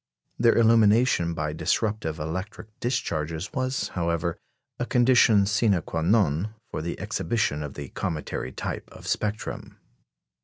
[0.39, 4.39] Their illumination by disruptive electric discharges was, however,
[4.79, 9.77] a condition sine quâ non for the exhibition of the cometary type of spectrum.